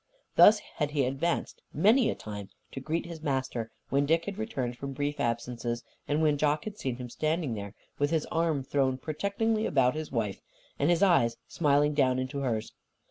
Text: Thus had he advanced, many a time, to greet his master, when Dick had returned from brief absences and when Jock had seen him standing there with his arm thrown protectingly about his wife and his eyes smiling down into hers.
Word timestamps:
Thus 0.35 0.57
had 0.77 0.89
he 0.89 1.05
advanced, 1.05 1.61
many 1.71 2.09
a 2.09 2.15
time, 2.15 2.49
to 2.71 2.79
greet 2.79 3.05
his 3.05 3.21
master, 3.21 3.69
when 3.89 4.07
Dick 4.07 4.25
had 4.25 4.39
returned 4.39 4.75
from 4.75 4.93
brief 4.93 5.19
absences 5.19 5.83
and 6.07 6.23
when 6.23 6.39
Jock 6.39 6.63
had 6.63 6.79
seen 6.79 6.95
him 6.95 7.07
standing 7.07 7.53
there 7.53 7.75
with 7.99 8.09
his 8.09 8.25
arm 8.31 8.63
thrown 8.63 8.97
protectingly 8.97 9.67
about 9.67 9.93
his 9.93 10.11
wife 10.11 10.41
and 10.79 10.89
his 10.89 11.03
eyes 11.03 11.37
smiling 11.47 11.93
down 11.93 12.17
into 12.17 12.39
hers. 12.39 12.73